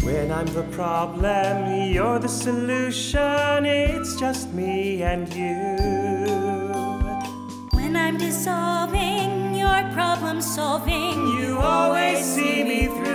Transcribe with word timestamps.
When 0.00 0.32
I'm 0.32 0.46
the 0.46 0.64
problem, 0.72 1.92
you're 1.92 2.18
the 2.18 2.28
solution. 2.28 3.66
It's 3.66 4.18
just 4.18 4.52
me 4.52 5.02
and 5.02 5.32
you. 5.32 5.76
When 7.72 7.94
I'm 7.94 8.16
dissolving 8.16 9.54
your 9.54 9.82
problem 9.92 10.40
solving, 10.40 11.14
You 11.38 11.58
always 11.58 12.24
see 12.24 12.64
me 12.64 12.86
through. 12.86 13.11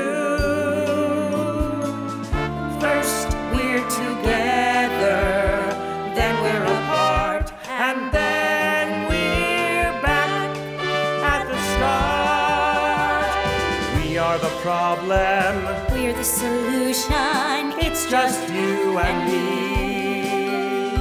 Problem. 15.08 15.92
we're 15.92 16.14
the 16.14 16.24
solution. 16.24 17.74
It's 17.80 18.10
just 18.10 18.50
you 18.52 18.98
and 19.00 19.32
me. 19.32 20.92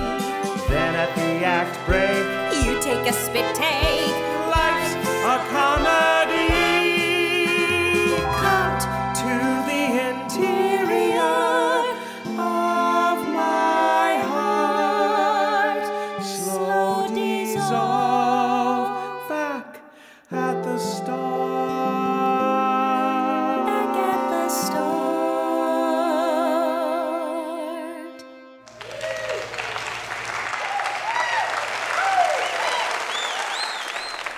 Then 0.69 0.95
at 0.95 1.15
the 1.15 1.45
act 1.45 1.77
break, 1.87 2.65
You 2.65 2.81
take 2.81 3.09
a 3.09 3.13
spit 3.13 3.55
take. 3.55 4.15
life's 4.49 4.95
a 5.25 5.37
comedy. 5.51 6.16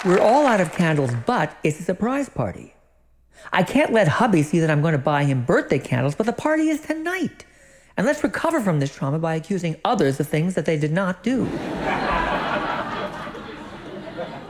We're 0.08 0.20
all 0.20 0.46
out 0.46 0.62
of 0.62 0.72
candles, 0.72 1.10
but 1.26 1.54
it's 1.62 1.80
a 1.80 1.82
surprise 1.82 2.30
party. 2.30 2.72
I 3.52 3.62
can't 3.62 3.92
let 3.92 4.08
hubby 4.08 4.42
see 4.42 4.58
that 4.60 4.70
I'm 4.70 4.80
going 4.80 4.92
to 4.92 4.98
buy 4.98 5.24
him 5.24 5.44
birthday 5.44 5.78
candles, 5.78 6.14
but 6.14 6.24
the 6.24 6.32
party 6.32 6.70
is 6.70 6.80
tonight. 6.80 7.44
And 7.94 8.06
let's 8.06 8.24
recover 8.24 8.62
from 8.62 8.80
this 8.80 8.94
trauma 8.94 9.18
by 9.18 9.34
accusing 9.34 9.76
others 9.84 10.18
of 10.18 10.26
things 10.26 10.54
that 10.54 10.64
they 10.64 10.78
did 10.78 10.92
not 10.92 11.22
do. 11.22 11.44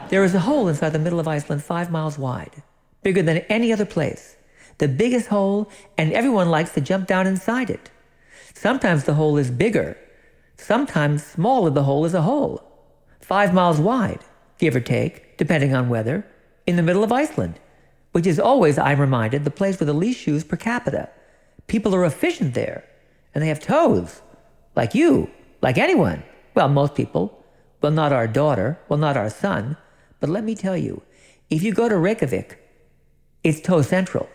there 0.07 0.23
is 0.23 0.33
a 0.33 0.39
hole 0.39 0.69
inside 0.69 0.91
the 0.91 0.97
middle 0.97 1.19
of 1.19 1.27
Iceland 1.27 1.61
five 1.61 1.91
miles 1.91 2.17
wide, 2.17 2.63
bigger 3.03 3.21
than 3.21 3.39
any 3.49 3.73
other 3.73 3.83
place. 3.85 4.37
The 4.77 4.87
biggest 4.87 5.27
hole, 5.27 5.69
and 5.97 6.13
everyone 6.13 6.49
likes 6.49 6.71
to 6.75 6.79
jump 6.79 7.05
down 7.05 7.27
inside 7.27 7.69
it. 7.69 7.91
Sometimes 8.53 9.03
the 9.03 9.15
hole 9.15 9.35
is 9.35 9.51
bigger. 9.51 9.97
Sometimes 10.55 11.21
smaller 11.21 11.69
the 11.69 11.83
hole 11.83 12.05
is 12.05 12.13
a 12.13 12.21
hole. 12.21 12.63
Five 13.19 13.53
miles 13.53 13.81
wide, 13.81 14.21
give 14.57 14.73
or 14.73 14.79
take, 14.79 15.25
depending 15.39 15.73
on 15.73 15.87
weather, 15.89 16.25
in 16.67 16.75
the 16.75 16.83
middle 16.83 17.03
of 17.03 17.13
Iceland, 17.13 17.59
which 18.11 18.27
is 18.27 18.39
always, 18.39 18.77
I'm 18.77 18.99
reminded, 18.99 19.45
the 19.45 19.49
place 19.49 19.79
with 19.79 19.87
the 19.87 19.93
least 19.93 20.19
shoes 20.19 20.43
per 20.43 20.57
capita. 20.57 21.09
People 21.67 21.95
are 21.95 22.03
efficient 22.03 22.53
there, 22.53 22.83
and 23.33 23.41
they 23.41 23.47
have 23.47 23.61
toes, 23.61 24.21
like 24.75 24.93
you, 24.93 25.31
like 25.61 25.77
anyone. 25.77 26.23
Well, 26.55 26.67
most 26.67 26.93
people. 26.93 27.43
Well, 27.81 27.93
not 27.93 28.11
our 28.11 28.27
daughter, 28.27 28.77
well, 28.89 28.99
not 28.99 29.15
our 29.15 29.29
son. 29.29 29.77
But 30.19 30.29
let 30.29 30.43
me 30.43 30.55
tell 30.55 30.75
you, 30.75 31.03
if 31.49 31.63
you 31.63 31.73
go 31.73 31.87
to 31.87 31.97
Reykjavik, 31.97 32.59
it's 33.41 33.61
toe 33.61 33.81
central. 33.81 34.27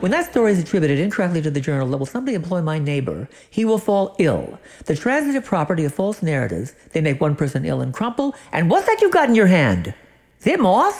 When 0.00 0.12
that 0.12 0.30
story 0.30 0.52
is 0.52 0.58
attributed 0.58 0.98
incorrectly 0.98 1.42
to 1.42 1.50
the 1.50 1.60
journal 1.60 1.86
that 1.88 1.98
will 1.98 2.06
someday 2.06 2.32
employ 2.32 2.62
my 2.62 2.78
neighbor, 2.78 3.28
he 3.50 3.66
will 3.66 3.76
fall 3.76 4.16
ill. 4.18 4.58
The 4.86 4.96
transitive 4.96 5.44
property 5.44 5.84
of 5.84 5.92
false 5.92 6.22
narratives, 6.22 6.72
they 6.92 7.02
make 7.02 7.20
one 7.20 7.36
person 7.36 7.66
ill 7.66 7.82
and 7.82 7.92
crumple. 7.92 8.34
And 8.50 8.70
what's 8.70 8.86
that 8.86 9.02
you've 9.02 9.12
got 9.12 9.28
in 9.28 9.34
your 9.34 9.48
hand? 9.48 9.92
Is 10.38 10.46
it 10.46 10.58
moss? 10.58 10.98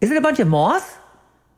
Is 0.00 0.10
it 0.10 0.16
a 0.16 0.22
bunch 0.22 0.38
of 0.38 0.48
moss? 0.48 0.96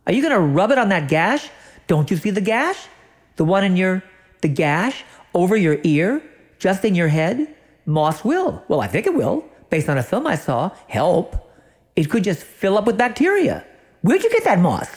Are 0.08 0.12
you 0.12 0.20
gonna 0.22 0.41
rub 0.41 0.72
it 0.72 0.78
on 0.78 0.88
that 0.88 1.08
gash? 1.08 1.48
Don't 1.86 2.10
you 2.10 2.16
see 2.16 2.30
the 2.30 2.41
gash? 2.41 2.88
The 3.36 3.44
one 3.44 3.62
in 3.62 3.76
your, 3.76 4.02
the 4.41 4.48
gash 4.48 5.04
over 5.34 5.56
your 5.56 5.78
ear, 5.84 6.20
just 6.58 6.84
in 6.84 6.96
your 6.96 7.08
head? 7.08 7.54
Moss 7.84 8.24
will. 8.24 8.64
Well, 8.66 8.80
I 8.80 8.88
think 8.88 9.06
it 9.06 9.14
will, 9.14 9.44
based 9.70 9.88
on 9.88 9.98
a 9.98 10.02
film 10.02 10.26
I 10.26 10.34
saw. 10.34 10.70
Help. 10.88 11.48
It 11.94 12.10
could 12.10 12.24
just 12.24 12.42
fill 12.42 12.76
up 12.76 12.86
with 12.86 12.98
bacteria. 12.98 13.64
Where'd 14.02 14.24
you 14.24 14.30
get 14.30 14.42
that 14.42 14.58
moss? 14.58 14.88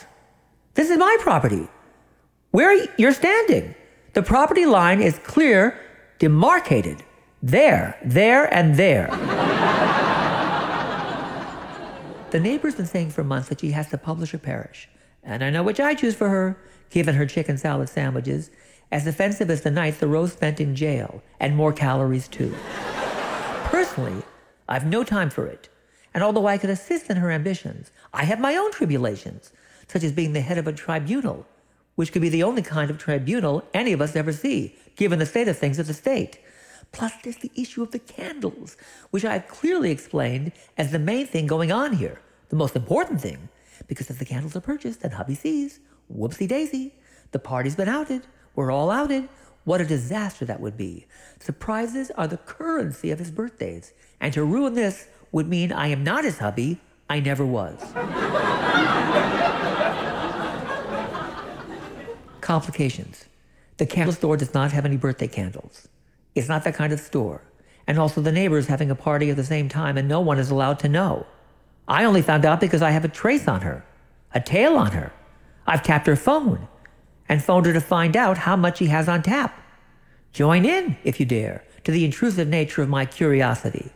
This 0.76 0.90
is 0.90 0.98
my 0.98 1.18
property. 1.20 1.68
Where 2.52 2.88
you're 2.98 3.14
standing. 3.14 3.76
The 4.14 4.24
property 4.24 4.66
line 4.66 5.02
is 5.02 5.20
clear, 5.20 5.80
demarcated. 6.20 7.04
There, 7.42 7.98
there, 8.04 8.54
and 8.54 8.76
there. 8.76 9.08
the 12.32 12.40
neighbor's 12.40 12.76
been 12.76 12.86
saying 12.86 13.12
for 13.12 13.24
months 13.24 13.50
that 13.50 13.62
she 13.62 13.72
has 13.72 13.90
to 13.90 13.98
publish 13.98 14.32
her 14.32 14.38
parish. 14.38 14.90
And 15.24 15.44
I 15.44 15.50
know 15.50 15.64
which 15.64 15.80
I 15.80 15.94
choose 15.94 16.16
for 16.16 16.30
her, 16.30 16.58
given 16.90 17.16
her 17.16 17.26
chicken 17.26 17.58
salad 17.58 17.90
sandwiches, 17.90 18.52
as 18.92 19.06
offensive 19.06 19.50
as 19.50 19.62
the 19.62 19.72
nights 19.72 20.00
the 20.00 20.08
Rose 20.08 20.34
spent 20.34 20.60
in 20.60 20.76
jail, 20.76 21.22
and 21.40 21.56
more 21.56 21.72
calories 21.74 22.28
too. 22.28 22.56
Personally, 23.66 24.24
I've 24.68 24.86
no 24.86 25.04
time 25.04 25.30
for 25.30 25.46
it. 25.46 25.70
And 26.14 26.24
although 26.24 26.48
I 26.48 26.58
could 26.58 26.72
assist 26.72 27.10
in 27.10 27.18
her 27.18 27.32
ambitions, 27.32 27.92
I 28.14 28.26
have 28.26 28.40
my 28.40 28.56
own 28.56 28.72
tribulations, 28.72 29.52
such 29.90 30.04
as 30.04 30.14
being 30.14 30.34
the 30.34 30.42
head 30.42 30.58
of 30.58 30.68
a 30.68 30.74
tribunal, 30.74 31.46
which 31.96 32.14
could 32.14 32.22
be 32.22 32.30
the 32.30 32.44
only 32.44 32.62
kind 32.62 32.90
of 32.90 32.98
tribunal 32.98 33.64
any 33.74 33.92
of 33.92 34.02
us 34.02 34.16
ever 34.16 34.32
see, 34.32 34.76
given 34.96 35.20
the 35.20 35.26
state 35.26 35.48
of 35.50 35.58
things 35.58 35.80
of 35.80 35.88
the 35.88 35.94
state. 35.94 36.40
Plus, 36.92 37.12
there's 37.24 37.38
the 37.38 37.52
issue 37.56 37.84
of 37.84 37.92
the 37.92 38.00
candles, 38.00 38.78
which 39.12 39.26
I've 39.26 39.48
clearly 39.48 39.92
explained 39.92 40.54
as 40.78 40.92
the 40.92 41.00
main 41.00 41.28
thing 41.28 41.46
going 41.46 41.72
on 41.72 41.94
here, 41.94 42.22
the 42.50 42.56
most 42.56 42.76
important 42.76 43.22
thing. 43.22 43.50
Because 43.88 44.10
if 44.10 44.20
the 44.20 44.26
candles 44.26 44.56
are 44.56 44.62
purchased 44.62 45.04
and 45.04 45.14
hubby 45.14 45.36
sees, 45.36 45.80
whoopsie 46.14 46.48
daisy, 46.48 46.96
the 47.32 47.40
party's 47.40 47.76
been 47.76 47.90
outed, 47.90 48.26
we're 48.56 48.72
all 48.72 48.90
outed. 48.90 49.30
What 49.66 49.82
a 49.82 49.86
disaster 49.86 50.46
that 50.46 50.62
would 50.62 50.78
be. 50.78 51.06
Surprises 51.40 52.12
are 52.12 52.28
the 52.28 52.38
currency 52.38 53.12
of 53.12 53.20
his 53.20 53.30
birthdays, 53.30 53.94
and 54.20 54.34
to 54.34 54.44
ruin 54.44 54.74
this 54.74 55.08
would 55.32 55.48
mean 55.48 55.72
I 55.72 55.88
am 55.90 56.04
not 56.04 56.24
his 56.24 56.40
hubby, 56.40 56.80
I 57.10 57.20
never 57.20 57.46
was. 57.46 57.80
Complications. 62.50 63.26
The 63.78 63.86
candle 63.86 64.12
store 64.12 64.36
does 64.36 64.56
not 64.56 64.72
have 64.72 64.84
any 64.84 64.98
birthday 64.98 65.28
candles. 65.28 65.88
It's 66.34 66.48
not 66.48 66.64
that 66.64 66.74
kind 66.74 66.92
of 66.92 67.00
store. 67.00 67.44
And 67.86 68.00
also, 68.00 68.22
the 68.22 68.32
neighbor 68.32 68.58
is 68.58 68.66
having 68.66 68.90
a 68.90 68.96
party 68.96 69.30
at 69.30 69.36
the 69.36 69.44
same 69.44 69.70
time, 69.70 70.00
and 70.00 70.08
no 70.08 70.20
one 70.20 70.40
is 70.40 70.50
allowed 70.50 70.80
to 70.80 70.90
know. 70.90 71.28
I 71.88 72.06
only 72.06 72.24
found 72.24 72.46
out 72.46 72.60
because 72.60 72.82
I 72.82 72.90
have 72.90 73.06
a 73.06 73.08
trace 73.08 73.48
on 73.48 73.62
her, 73.62 73.86
a 74.34 74.42
tail 74.42 74.78
on 74.78 74.94
her. 74.94 75.14
I've 75.68 75.84
tapped 75.84 76.08
her 76.08 76.16
phone 76.16 76.68
and 77.30 77.44
phoned 77.44 77.68
her 77.68 77.74
to 77.74 77.80
find 77.80 78.18
out 78.18 78.40
how 78.40 78.56
much 78.56 78.80
she 78.80 78.88
has 78.88 79.08
on 79.08 79.22
tap. 79.22 79.64
Join 80.34 80.66
in, 80.66 80.98
if 81.04 81.20
you 81.20 81.28
dare, 81.28 81.64
to 81.84 81.92
the 81.92 82.04
intrusive 82.04 82.48
nature 82.48 82.82
of 82.82 82.90
my 82.90 83.06
curiosity. 83.06 83.92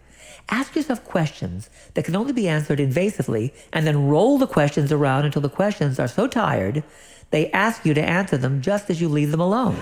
Ask 0.49 0.75
yourself 0.75 1.03
questions 1.03 1.71
that 1.95 2.05
can 2.05 2.15
only 2.15 2.33
be 2.33 2.47
answered 2.47 2.77
invasively, 2.77 3.51
and 3.71 3.87
then 3.87 4.07
roll 4.07 4.37
the 4.37 4.45
questions 4.45 4.91
around 4.91 5.25
until 5.25 5.41
the 5.41 5.49
questions 5.49 5.97
are 5.97 6.07
so 6.07 6.27
tired 6.27 6.83
they 7.33 7.49
ask 7.49 7.83
you 7.83 7.95
to 7.95 8.01
answer 8.01 8.37
them 8.37 8.61
just 8.61 8.91
as 8.91 9.01
you 9.01 9.09
leave 9.09 9.31
them 9.31 9.39
alone. 9.39 9.75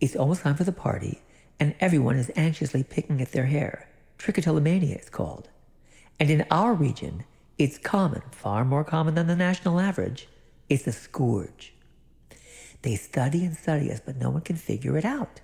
It's 0.00 0.16
almost 0.16 0.42
time 0.42 0.56
for 0.56 0.64
the 0.64 0.72
party, 0.72 1.22
and 1.60 1.76
everyone 1.78 2.16
is 2.16 2.32
anxiously 2.34 2.82
picking 2.82 3.22
at 3.22 3.30
their 3.30 3.46
hair. 3.46 3.88
Trichotillomania 4.18 4.96
it's 4.96 5.08
called. 5.08 5.48
And 6.18 6.28
in 6.28 6.44
our 6.50 6.74
region, 6.74 7.22
it's 7.56 7.78
common, 7.78 8.22
far 8.32 8.64
more 8.64 8.82
common 8.82 9.14
than 9.14 9.28
the 9.28 9.36
national 9.36 9.78
average. 9.78 10.26
It's 10.68 10.88
a 10.88 10.92
scourge. 10.92 11.72
They 12.82 12.96
study 12.96 13.44
and 13.44 13.56
study 13.56 13.92
us, 13.92 14.00
but 14.04 14.16
no 14.16 14.30
one 14.30 14.42
can 14.42 14.56
figure 14.56 14.98
it 14.98 15.04
out. 15.04 15.40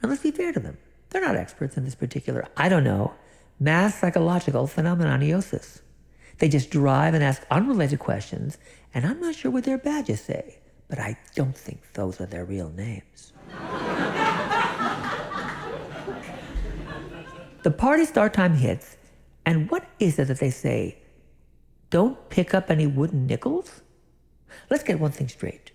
And 0.00 0.10
let's 0.10 0.22
be 0.22 0.30
fair 0.30 0.52
to 0.52 0.60
them. 0.60 0.78
They're 1.10 1.22
not 1.22 1.36
experts 1.36 1.76
in 1.76 1.84
this 1.84 1.94
particular, 1.94 2.46
I 2.56 2.68
don't 2.68 2.84
know, 2.84 3.14
mass 3.58 3.98
psychological 3.98 4.66
phenomenoniosis. 4.66 5.80
They 6.38 6.48
just 6.48 6.70
drive 6.70 7.14
and 7.14 7.24
ask 7.24 7.44
unrelated 7.50 7.98
questions, 7.98 8.58
and 8.94 9.04
I'm 9.04 9.20
not 9.20 9.34
sure 9.34 9.50
what 9.50 9.64
their 9.64 9.78
badges 9.78 10.20
say, 10.20 10.60
but 10.88 10.98
I 10.98 11.16
don't 11.34 11.56
think 11.56 11.80
those 11.94 12.20
are 12.20 12.26
their 12.26 12.44
real 12.44 12.70
names. 12.70 13.32
the 17.62 17.70
party 17.70 18.04
start 18.04 18.34
time 18.34 18.54
hits, 18.54 18.96
and 19.44 19.70
what 19.70 19.88
is 19.98 20.18
it 20.18 20.28
that 20.28 20.38
they 20.38 20.50
say? 20.50 20.98
Don't 21.90 22.28
pick 22.28 22.54
up 22.54 22.70
any 22.70 22.86
wooden 22.86 23.26
nickels? 23.26 23.80
Let's 24.70 24.84
get 24.84 25.00
one 25.00 25.12
thing 25.12 25.28
straight. 25.28 25.72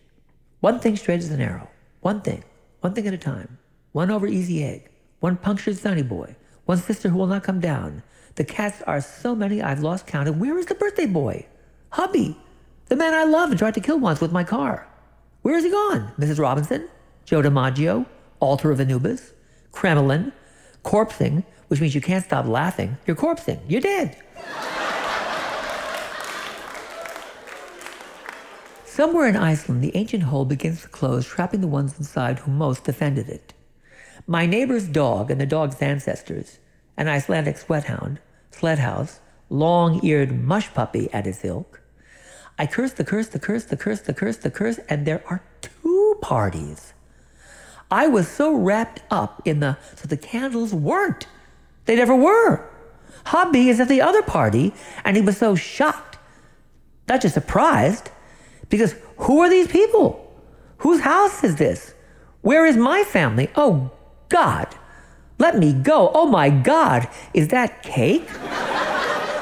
One 0.60 0.80
thing 0.80 0.96
straight 0.96 1.20
as 1.20 1.32
an 1.32 1.42
arrow. 1.42 1.70
One 2.02 2.22
thing. 2.22 2.44
One 2.82 2.94
thing 2.94 3.08
at 3.08 3.14
a 3.14 3.18
time. 3.18 3.58
One 3.94 4.10
over 4.10 4.26
easy 4.26 4.64
egg. 4.64 4.90
one 5.20 5.38
punctured 5.38 5.78
sunny 5.78 6.02
boy, 6.02 6.36
one 6.66 6.80
sister 6.80 7.10
who 7.10 7.18
will 7.18 7.28
not 7.28 7.44
come 7.44 7.60
down. 7.60 8.02
The 8.36 8.44
cats 8.44 8.82
are 8.88 9.00
so 9.00 9.36
many 9.36 9.62
I've 9.62 9.84
lost 9.84 10.08
count. 10.08 10.28
And 10.28 10.42
where 10.42 10.58
is 10.58 10.66
the 10.66 10.74
birthday 10.74 11.06
boy? 11.06 11.46
Hubby, 11.92 12.36
the 12.88 12.96
man 12.96 13.14
I 13.14 13.24
love 13.24 13.52
and 13.52 13.60
tried 13.60 13.76
to 13.76 13.82
kill 13.82 14.00
once 14.00 14.20
with 14.20 14.32
my 14.32 14.44
car. 14.44 14.88
Where 15.44 15.56
is 15.56 15.64
he 15.64 15.70
gone? 15.70 16.12
Mrs. 16.18 16.40
Robinson, 16.40 16.90
Joe 17.24 17.44
DiMaggio, 17.44 18.08
Altar 18.40 18.72
of 18.72 18.82
Anubis, 18.82 19.32
Kremlin, 19.72 20.34
corpsing, 20.84 21.44
which 21.68 21.80
means 21.80 21.94
you 21.94 22.02
can't 22.02 22.26
stop 22.26 22.48
laughing. 22.48 22.98
You're 23.06 23.16
corpsing. 23.16 23.60
You're 23.68 23.80
dead. 23.80 24.18
Somewhere 28.86 29.28
in 29.28 29.36
Iceland, 29.36 29.84
the 29.84 29.96
ancient 29.96 30.24
hole 30.24 30.46
begins 30.46 30.82
to 30.82 30.88
close, 30.88 31.28
trapping 31.28 31.62
the 31.62 31.68
ones 31.68 31.98
inside 32.00 32.40
who 32.40 32.52
most 32.52 32.84
defended 32.84 33.30
it. 33.30 33.54
My 34.28 34.46
neighbor's 34.46 34.88
dog 34.88 35.30
and 35.30 35.42
the 35.42 35.46
dog's 35.46 35.82
ancestors, 35.82 36.60
an 36.96 37.10
Icelandic 37.10 37.58
sweathound, 37.58 38.20
sledhouse, 38.52 39.20
long-eared 39.50 40.42
mush 40.42 40.74
puppy 40.74 41.12
at 41.12 41.26
his 41.26 41.44
ilk. 41.44 41.82
I 42.58 42.66
curse 42.66 42.94
the 42.94 43.04
curse, 43.04 43.28
the 43.28 43.40
curse, 43.40 43.66
the 43.66 43.76
curse, 43.76 44.00
the 44.00 44.14
curse, 44.14 44.38
the 44.38 44.50
curse, 44.50 44.80
and 44.88 45.06
there 45.06 45.22
are 45.28 45.44
two 45.62 46.18
parties. 46.22 46.94
I 47.92 48.08
was 48.08 48.30
so 48.30 48.54
wrapped 48.56 49.02
up 49.12 49.42
in 49.44 49.60
the 49.60 49.78
so 49.96 50.08
the 50.08 50.16
candles 50.16 50.74
weren't. 50.74 51.28
They 51.84 51.98
never 51.98 52.16
were. 52.16 52.70
Hubby 53.26 53.68
is 53.68 53.82
at 53.82 53.90
the 53.90 54.02
other 54.02 54.22
party, 54.22 54.74
and 55.04 55.18
he 55.18 55.22
was 55.22 55.38
so 55.38 55.56
shocked, 55.56 56.18
not 57.10 57.22
just 57.22 57.34
surprised, 57.34 58.10
because 58.70 58.96
who 59.18 59.42
are 59.42 59.50
these 59.50 59.68
people? 59.68 60.34
Whose 60.78 61.02
house 61.02 61.44
is 61.44 61.58
this? 61.58 61.94
Where 62.42 62.66
is 62.66 62.78
my 62.78 63.04
family? 63.04 63.50
Oh, 63.56 63.92
God. 64.34 64.68
Let 65.38 65.58
me 65.60 65.74
go. 65.74 66.12
Oh, 66.14 66.26
my 66.26 66.50
God. 66.50 67.08
Is 67.34 67.50
that 67.50 67.84
cake? 67.84 68.28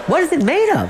What 0.08 0.22
is 0.22 0.32
it 0.34 0.44
made 0.44 0.70
of? 0.76 0.90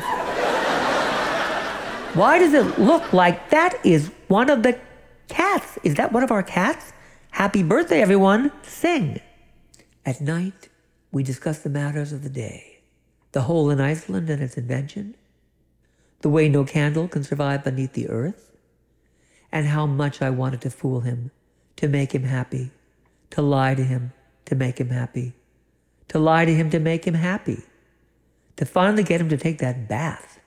Why 2.16 2.40
does 2.40 2.54
it 2.54 2.80
look 2.80 3.14
like 3.14 3.52
that 3.52 3.76
is 3.86 4.12
one 4.28 4.50
of 4.50 4.64
the 4.64 4.80
cats? 5.28 5.78
Is 5.84 5.96
that 5.96 6.12
one 6.12 6.24
of 6.24 6.32
our 6.32 6.44
cats? 6.44 6.94
Happy 7.30 7.62
birthday, 7.62 8.02
everyone. 8.02 8.52
Sing. 8.64 9.22
At 10.06 10.20
night, 10.20 10.70
we 11.12 11.22
discuss 11.22 11.60
the 11.60 11.70
matters 11.70 12.12
of 12.12 12.24
the 12.24 12.30
day 12.30 12.72
the 13.34 13.44
hole 13.44 13.70
in 13.70 13.80
Iceland 13.80 14.30
and 14.30 14.44
its 14.44 14.58
invention, 14.58 15.16
the 16.20 16.30
way 16.30 16.50
no 16.50 16.66
candle 16.66 17.08
can 17.08 17.24
survive 17.24 17.64
beneath 17.64 17.94
the 17.94 18.10
earth, 18.10 18.52
and 19.54 19.68
how 19.68 19.86
much 19.86 20.22
I 20.22 20.30
wanted 20.30 20.60
to 20.62 20.70
fool 20.70 21.00
him, 21.00 21.32
to 21.78 21.88
make 21.88 22.14
him 22.14 22.24
happy, 22.24 22.72
to 23.32 23.42
lie 23.42 23.76
to 23.76 23.84
him, 23.84 24.14
to 24.46 24.56
make 24.56 24.80
him 24.80 24.90
happy, 24.90 25.34
to 26.10 26.20
lie 26.20 26.46
to 26.46 26.54
him 26.54 26.70
to 26.70 26.80
make 26.80 27.06
him 27.06 27.16
happy, 27.16 27.64
to 28.58 28.66
finally 28.66 29.04
get 29.04 29.20
him 29.20 29.30
to 29.30 29.38
take 29.38 29.58
that 29.58 29.88
bath, 29.88 30.40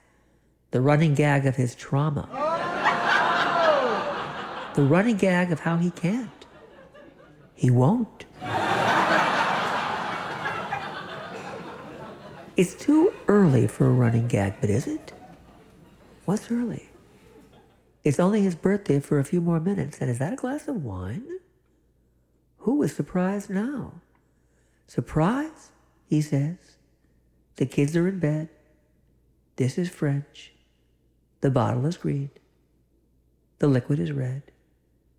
the 0.71 0.81
running 0.81 1.13
gag 1.13 1.45
of 1.45 1.55
his 1.55 1.75
trauma, 1.75 2.29
the 4.75 4.83
running 4.83 5.17
gag 5.17 5.51
of 5.51 5.61
how 5.61 5.77
he 5.77 5.91
can't, 5.91 6.45
he 7.53 7.69
won't. 7.69 8.25
It's 12.57 12.73
too 12.73 13.11
early 13.27 13.67
for 13.67 13.85
a 13.87 13.91
running 13.91 14.27
gag, 14.27 14.53
but 14.61 14.69
is 14.69 14.87
it? 14.87 15.11
What's 16.23 16.49
early? 16.49 16.89
It's 18.05 18.19
only 18.19 18.41
his 18.43 18.55
birthday 18.55 18.99
for 19.01 19.19
a 19.19 19.25
few 19.25 19.41
more 19.41 19.59
minutes, 19.59 19.97
and 19.99 20.09
is 20.09 20.19
that 20.19 20.31
a 20.31 20.35
glass 20.37 20.67
of 20.67 20.85
wine? 20.85 21.34
Who 22.65 22.81
is 22.81 22.95
surprised 22.95 23.51
now? 23.51 24.01
Surprise, 24.87 25.69
he 26.07 26.19
says. 26.19 26.57
The 27.57 27.67
kids 27.67 27.95
are 27.95 28.07
in 28.07 28.17
bed. 28.17 28.49
This 29.57 29.77
is 29.77 29.87
French. 29.87 30.51
The 31.41 31.51
bottle 31.51 31.85
is 31.85 31.95
green. 31.95 32.31
The 33.59 33.67
liquid 33.67 33.99
is 33.99 34.11
red. 34.11 34.41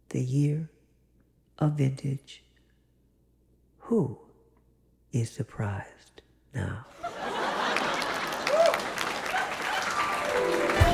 The 0.09 0.21
year 0.21 0.71
of 1.61 1.75
vintage. 1.75 2.43
Who 3.79 4.19
is 5.13 5.31
surprised 5.31 6.23
now? 6.53 6.85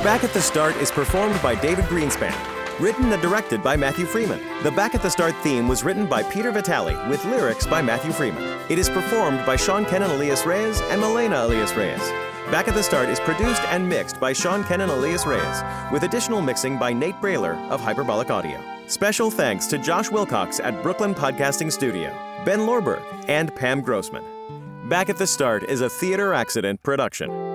Back 0.03 0.23
at 0.23 0.33
the 0.33 0.41
Start 0.41 0.75
is 0.75 0.91
performed 0.91 1.41
by 1.41 1.55
David 1.55 1.85
Greenspan. 1.85 2.62
Written 2.79 3.11
and 3.13 3.21
directed 3.21 3.61
by 3.61 3.77
Matthew 3.77 4.05
Freeman. 4.05 4.41
The 4.63 4.71
Back 4.71 4.95
at 4.95 5.03
the 5.03 5.09
Start 5.09 5.35
theme 5.43 5.67
was 5.67 5.83
written 5.83 6.07
by 6.07 6.23
Peter 6.23 6.51
Vitale 6.51 6.97
with 7.07 7.23
lyrics 7.25 7.67
by 7.67 7.83
Matthew 7.83 8.11
Freeman. 8.11 8.43
It 8.67 8.79
is 8.79 8.89
performed 8.89 9.45
by 9.45 9.55
Sean 9.55 9.85
Kennan 9.85 10.09
Elias 10.09 10.43
Reyes 10.43 10.81
and 10.89 10.99
Milena 10.99 11.45
Elias 11.45 11.71
Reyes. 11.75 12.01
Back 12.49 12.67
at 12.67 12.73
the 12.73 12.81
Start 12.81 13.09
is 13.09 13.19
produced 13.19 13.61
and 13.65 13.87
mixed 13.87 14.19
by 14.19 14.33
Sean 14.33 14.63
Kennan 14.63 14.89
Elias 14.89 15.27
Reyes, 15.27 15.91
with 15.91 16.03
additional 16.03 16.41
mixing 16.41 16.79
by 16.79 16.91
Nate 16.91 17.15
Brailer 17.21 17.55
of 17.69 17.79
Hyperbolic 17.79 18.31
Audio. 18.31 18.59
Special 18.87 19.29
thanks 19.29 19.67
to 19.67 19.77
Josh 19.77 20.09
Wilcox 20.09 20.59
at 20.59 20.81
Brooklyn 20.81 21.13
Podcasting 21.13 21.71
Studio, 21.71 22.09
Ben 22.43 22.61
Lohrberg, 22.61 23.03
and 23.27 23.55
Pam 23.55 23.81
Grossman. 23.81 24.23
Back 24.89 25.09
at 25.09 25.17
the 25.17 25.27
Start 25.27 25.63
is 25.63 25.81
a 25.81 25.89
theater 25.89 26.33
accident 26.33 26.81
production. 26.81 27.52